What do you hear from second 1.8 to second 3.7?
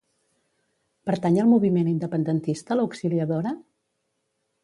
independentista l'Auxiliadora?